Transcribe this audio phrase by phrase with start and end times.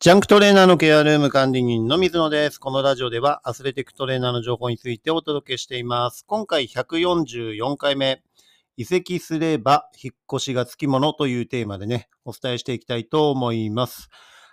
[0.00, 2.60] ジャンクトレーナーのケアルーム管理人の水野です。
[2.60, 6.24] このラジオではアスレティックトレーナーの情報についてお届けしています。
[6.24, 8.22] 今回144回目、
[8.76, 14.08] 移籍すれば引っ越しがつきものというテーマでね、お伝えしていきたいと思います。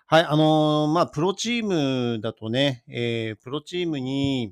[0.08, 4.52] はい、あのーまあ、プロチームだとね、えープロチームに、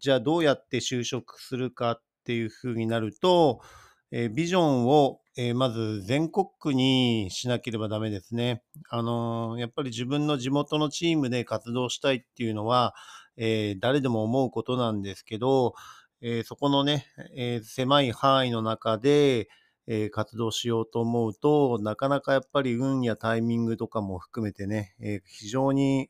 [0.00, 3.62] じゃあどうやって就職するかっていう風になると、
[4.10, 8.62] えービジョンを、えーまず全国区にしなければダメですね。
[8.88, 12.94] あのーやっぱり自分の地元のチームで活動したいっていうのは、
[13.36, 15.74] えー誰でも思うことなんですけど、
[16.22, 19.48] えーそこのね、えー狭い範囲の中で、
[19.86, 26.08] えー活動しようと思うと、なかなかやっぱり運やタイミングとかも含めてね、えー非常に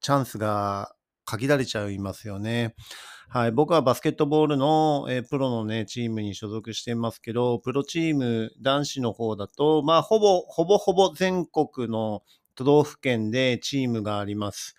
[0.00, 2.74] チャンスが限られちゃいますよね。
[3.32, 12.24] はい、僕はバスケットボールの、えープロのね、チームに所属してますけど、プロチーム男子の方だと、まあ、ほぼ、ほぼほぼ全国の
[12.56, 14.74] 都道府県でチームがあります。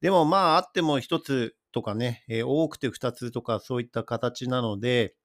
[0.00, 5.16] でもまあ、あっても一つとかね、えー多くて二つとかそういった形なので、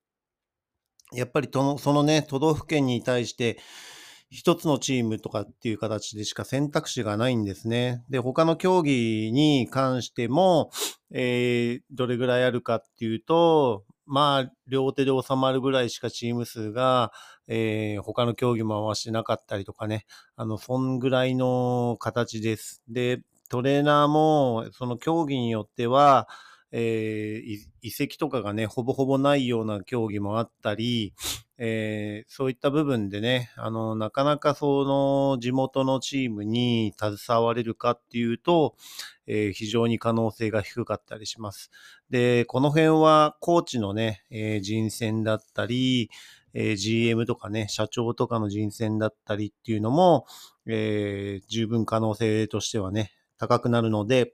[1.14, 3.60] やっぱりそのね、都道府県に対して、
[4.32, 8.04] 一つのチームとかっていう形でしか選択肢がないんですね。
[8.10, 10.72] で、他の競技に関しても、
[11.12, 17.12] えーどれぐらいあるかっていうと、まあ、両手で収まるぐらいしかチーム数が、
[17.48, 22.82] えー他の競技も回してなかったりとかね、あの、そんぐらいの形です。
[22.90, 26.28] で、トレーナーも、その競技によっては、
[26.72, 31.14] えーい移籍とかがね、ほぼほぼないような競技もあったり、
[31.58, 38.76] えーそういった部分でね、あの、なかなかその地元のチームに携われるかっていうと、
[39.28, 41.72] えー非常に可能性が低かったりします。
[42.10, 46.10] で、この辺はコーチのね、えー人選だったり、
[46.54, 50.26] え GM とかね、社長とかの人選だったりっていうのも、
[50.68, 54.34] え十分可能性としてはね、高くなるので、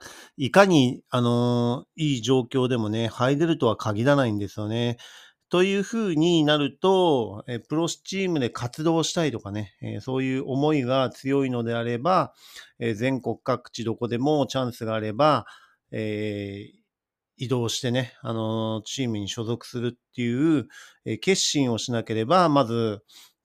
[0.36, 4.98] いかに、あのいい状況でもね、入れるとは限らないんですよね。
[5.50, 12.34] というふうになると、えプロチームで活動したいとかね、えそういう思いが強いのであれば、
[12.78, 15.46] え全国各地どこでもチャンスがあれば、
[15.90, 16.78] えー
[17.40, 20.66] 移動してね、あのチームに所属するっていう、
[21.04, 23.00] え決心をしなければ、まず、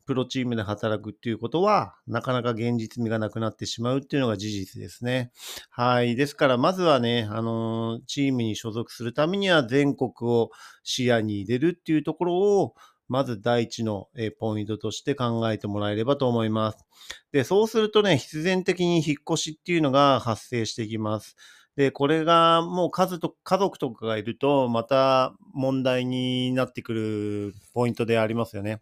[0.05, 5.31] プロチームで働くっていうことは、なかなか現実味がなくなってしまうっていうのが事実ですね。
[5.69, 6.15] はい。
[6.15, 10.49] ですから、まずはね、あのチームに所属するためには全国を
[10.83, 12.75] 視野に入れるっていうところを、
[13.09, 14.07] まず第一の
[14.39, 16.85] ポイントとして考えてもらえればと思います。
[17.31, 21.35] で、そうするとね、必然的に引っ越しっていうのが発生してきます。
[21.75, 28.79] で、これがもう家と家族とかがいると、また問題になってくるポイントでありますよね。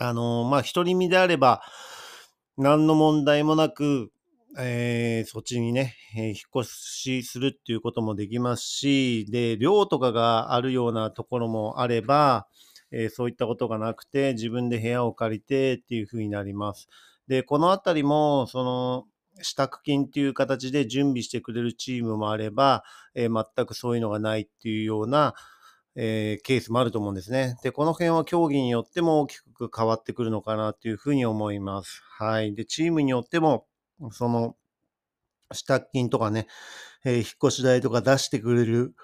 [0.00, 1.62] あのーまあ、独り身であれば、
[2.56, 4.10] 何の問題もなく、
[4.58, 12.46] えーそっちにね、えー引っ越しするっていうこともできますし、で、寮とかがあるようなところもあれば、
[12.90, 16.88] えーそういったことがなくて、自分で部屋を借りてっていう風になります。
[17.28, 19.04] で、このあたりも、その、
[19.42, 22.84] 支度金っていう形で準備してくれるチームもあれば、
[23.14, 25.34] え全くそういうのがないっていうような、
[25.96, 27.56] えーケースもあると思うんですね。
[27.62, 32.02] で、この辺は競技によっても大きく変わってくるのかなというふうに思います。
[32.18, 32.54] はい。
[32.54, 33.66] で、チームによっても、
[34.12, 34.56] その、
[35.52, 36.46] 支度金とかね、
[37.04, 38.94] えー引っ越し代とか出してくれる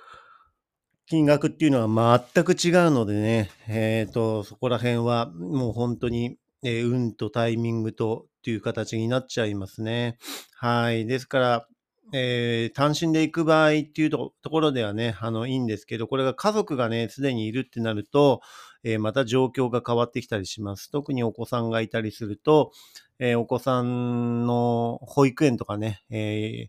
[1.06, 10.18] 金額っていうのは全く違うのでね、えっ、と、そこら辺はもう本当に、えー運とタイミングとっていう形になっちゃいますね。
[10.54, 11.06] はい。
[11.06, 11.68] ですから、
[12.12, 18.40] えー単身で行く場合っていうところではね、あの、いいんですけど、これが家族がね、すでにいるってなると、
[18.84, 20.90] えーまた状況が変わってきたりします。
[20.90, 22.72] 特にお子さんがいたりすると、
[23.18, 26.68] えーお子さんの保育園とかね、え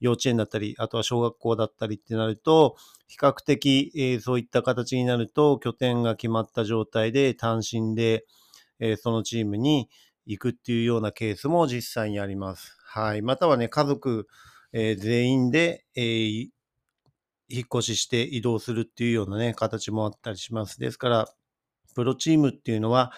[0.00, 2.76] 幼稚園だったり、あとは小学校だったりってなると、
[3.08, 8.26] 比較的、えそういった形になると、拠点が決まった状態で単身で、
[8.80, 9.88] えそのチームに
[10.26, 12.76] 行くっていうようなケースも実際にあります。
[12.84, 13.22] はい。
[13.22, 14.26] またはね、家族、
[14.72, 16.48] えー全員で、えー
[17.48, 20.78] 引っ越しして移動するっていうようなね、形もあったりします。
[20.80, 21.28] ですから、
[21.94, 23.12] プロチームっていうのは、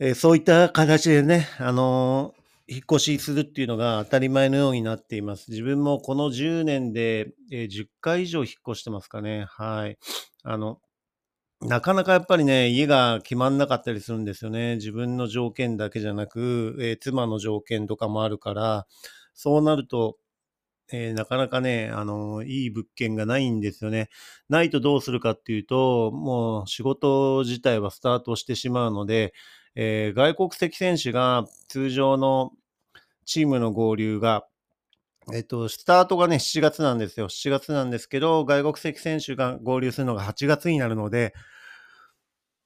[0.00, 2.34] えーそういった形でね、あの
[2.68, 5.50] 引っ越しするっていうのが当たり前のようになっています。
[5.50, 9.46] 自分もこの10年で、えー10回以上引っ越してますかね。
[9.48, 9.98] はい。
[10.44, 10.80] あの、
[11.62, 14.76] なかなかやっぱりね、家が決まんなかったりするんですよね。
[14.76, 18.86] 自分の条件だけじゃなく、えー妻の条件とかもあるから、
[19.34, 20.18] そうなると、
[20.92, 24.08] えーなかなかね、あの、いい物件がないんですよね。
[24.48, 29.32] ないとどうするかっていうと、もう仕事自体はスタートしてしまうので、
[29.74, 32.52] えー外国籍選手が通常の
[33.26, 34.46] チームの合流が、
[35.34, 37.28] えっと、スタートがね、7月なんですよ。
[37.28, 41.34] 7月なんですけど、外国籍選手が合流するのが8月になるので、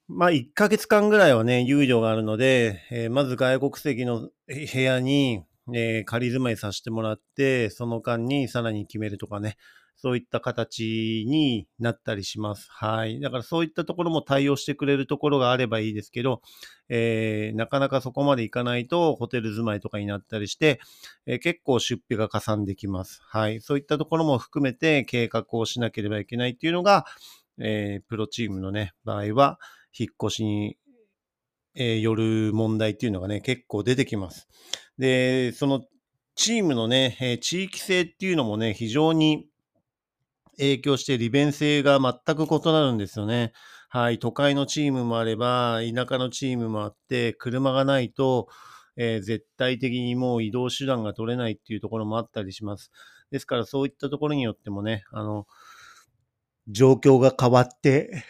[0.08, 5.42] まあ、1ヶ月間ぐらいはね、猶予があるので、え、まず外国籍の部屋に、
[5.74, 9.56] えー、仮住まいさせてもらって、その間にさらに決めるとかね、
[9.98, 12.68] そういった形になったりします。
[12.70, 13.18] はい。
[13.18, 16.42] だからそういったところも対応してくれるところがあればいいですけど、
[16.90, 20.80] えー、なかなかそこまでいかないとホテル住まいとかになったりして、
[21.24, 23.22] えー、結構出費が加算できます。
[23.24, 23.60] はい。
[23.62, 27.06] そういったところも含めて計画をしなければいけないっていうのが、
[27.58, 29.58] えー、プロチームのね、場合は、
[29.98, 30.76] 引っ越しに、
[31.74, 34.46] え、よる問題っていうのがね、結構出てきます。
[34.98, 35.84] で、その
[36.34, 39.46] チームのね、えー、地域性っていうのもね、非常に
[40.58, 43.52] 影響して利便性が全く異なるんですよね。
[43.88, 44.18] はい。
[44.18, 48.48] 都会のチームもあれば、田舎のチームもあって、車がないと、
[48.96, 52.90] えー、絶対的にもう移動手段が取れないっていうところもあったりします。
[53.30, 55.46] ですからそういったところによってもね、あの、
[56.68, 58.24] 状況が変わって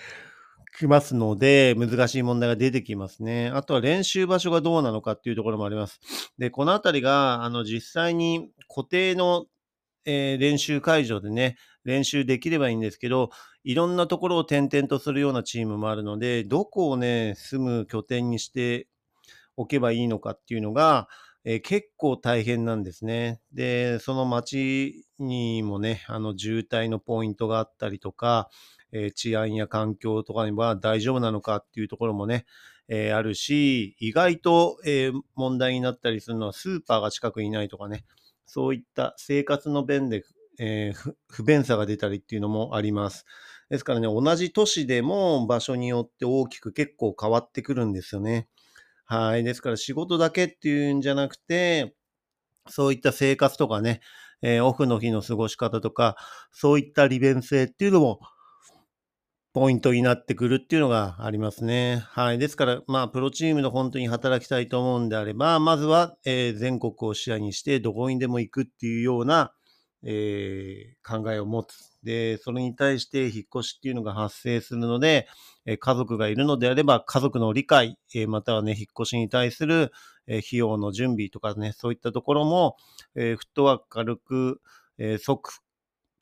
[0.76, 3.50] きますので、難しい問題が出てきますね。
[3.54, 6.00] あとは練習場所がどうなのかっていうところもあります。
[6.38, 9.46] で、このあたりが、あの、実際に固定の、
[10.04, 13.30] えー、練習会場でね、練習できればいいんですけど、
[13.64, 18.86] いろんなところを転々とするようなチームもあるので、どこをね、住む拠点にして
[19.56, 21.08] おけばいいのかっていうのが、
[21.44, 23.40] えー、結構大変なんですね。
[23.52, 28.50] で、その街にもね、あの渋滞のポイントがあったりとか、
[28.92, 32.46] えー、治安や環境とかには大丈夫なのかっていうところもね、
[32.88, 38.04] えー、あるし、意外と、え問題になったりするのはスーパーが近くにないとかね、
[38.46, 40.22] そういった生活の便で
[40.58, 43.24] えー、不便さが出たりっていうのもあります。
[43.68, 48.48] ですからね、同じ都市でも場所によって大きく結構変わってくるんですよね。
[49.04, 49.44] はい。
[49.44, 51.94] ですから仕事だけっていうんじゃなくて、
[52.68, 54.00] そういった生活とかね、
[54.42, 56.16] えー、オフの日の過ごし方とか、
[56.52, 58.20] そういった利便性っていうのも、
[59.56, 62.04] ポイントになってくるっていうのがありますね。
[62.10, 62.38] はい。
[62.38, 69.54] ですから、まあ、プロチームの本当に働きたいと思うんであれば、まずは、えー、全国を視野にして、どこにでも行くっていうような、
[70.02, 71.90] えー、考えを持つ。
[72.02, 75.26] で、それに対して引っ越しっていうのが発生するので、
[75.64, 79.90] え家族がいるのであれば、家族の理解、えまたはね、引っ越しに対する、
[80.26, 82.76] え費用の準備とかね、そういったところも、
[83.14, 84.60] えフットワーク軽く、
[84.98, 85.60] え即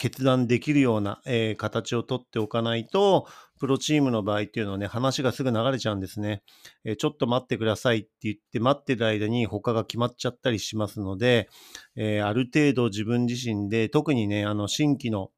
[0.05, 3.27] 決断できるような、えー、形をとっておかないと、
[3.59, 6.43] プロチームの場合っていうのはね、話がすぐ流れちゃうんですね。
[6.85, 11.49] えー、ちょっと待ってくださいって言って待ってる間に他が決まっちゃったりしますので、
[11.97, 15.31] えー、ある程度自分自身で、特にね、あの、新規の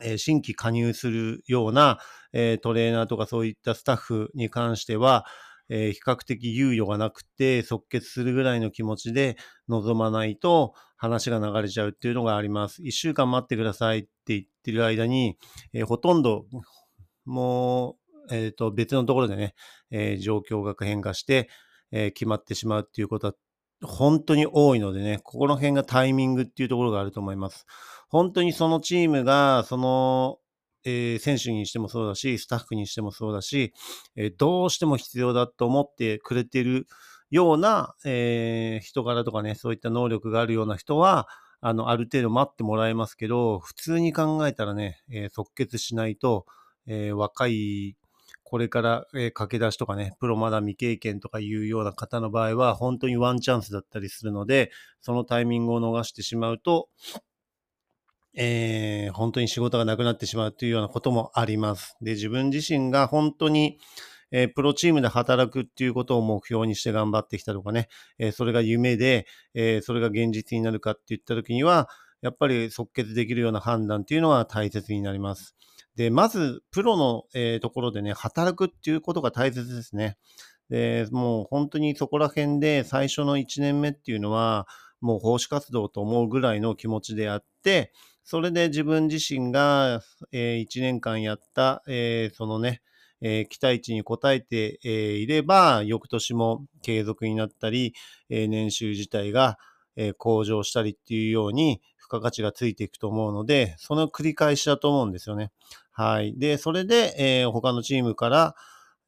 [0.00, 1.98] え新規加入するような、
[2.32, 5.26] えトレーナーとかそういったスタッフに関しては、
[5.68, 9.36] えー、比較的猶予がなくて即決するぐらいの気持ちで
[9.68, 12.82] 臨まないと話が流れちゃうっていうのがあります。
[12.82, 15.36] 一週間待ってくださいって言ってる間に、
[15.72, 16.46] えー、ほとんど
[17.24, 17.96] も
[18.30, 19.54] う、えっ、ー、と別のところでね、
[19.90, 21.48] え状況が変化して、
[21.92, 23.34] え決まってしまうっていうことは
[23.82, 27.66] 本当に多いのでね、ここの辺がタイミングっていうところがあると思います。
[28.08, 30.38] 本当にそのチームが、その
[30.84, 33.72] えー、選手にしてもそうだし、スタッフにしてもそうだし、
[34.16, 36.86] えー、どうしても必要だと思ってくれてる
[37.30, 41.28] ような、えー、人柄とかね、そういった能力があるような人は、
[41.60, 46.46] あの、ある程度待ってもらえますけど、普通に考えたらね、え即決しないと、
[46.86, 47.96] え若い、
[48.44, 56.88] これから、え駆け出しとかね、プロまだ未経験とかいうような方の場合は、本当にワンチャンスだったりするので、そのタイミングを逃してしまうと、
[58.34, 61.96] えー、本当に仕事がなくなってしまうというようなこともあります。
[62.00, 63.78] で、自分自身が本当に、
[64.30, 71.88] えー、プロチームで働くっていうことを目標にして頑張ってきたとかね、えー、それが夢で、えそれが現実になるかって言った時には、
[72.20, 75.54] やっぱり即決できるような判断っていうのは大切になります。
[75.96, 80.16] で、まず、プロの、えところでね、働くっていうことが大切ですね。
[80.70, 84.66] で、もう本当にそこら辺で最初の1年目っていうのは、
[85.00, 87.92] もう奉仕活動と思うぐらいの気持ちであって、
[88.24, 90.02] それで自分自身が、
[90.32, 92.82] えー、1年間やった、えー、そのね、
[93.20, 97.94] えー、期待値に応えて、えー、いれば、翌年も継続になったり、
[98.28, 99.58] えー、年収自体が、
[99.96, 105.50] えー、向上したりっていうように、付加価値がついていくと思うので、その繰り返しだと思うんですよね。
[105.92, 106.38] はい。
[106.38, 108.54] で、それで、えー、他のチームから、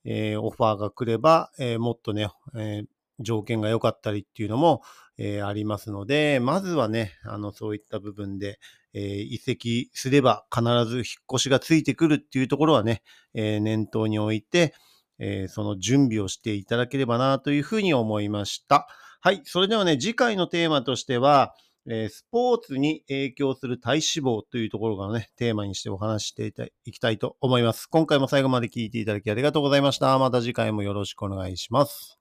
[0.04, 2.86] えー、オファーが来れば、えー、もっとね、えー、
[3.20, 4.82] 条件が良かったりっていうのも、
[5.22, 8.58] えー、ありますので、まずはね、あの、そういった部分で、
[8.94, 13.02] えー、移籍すれば必ず引っ越しがついてくるっていうところはね、
[13.34, 14.72] えー、念頭に置いて、
[15.18, 18.88] えー、その準備をしていただければなというふうに思いました。
[19.20, 19.42] はい。
[19.44, 21.54] それではね、次回のテーマとしては、
[21.86, 26.52] えースポーツに影響する体脂肪というところがね、テーマにしてお話して
[26.84, 27.86] いきたいと思います。
[27.86, 30.18] 今回も最後まで聞いていただきありがとうございました。
[30.18, 32.19] また次回もよろしくお願いします。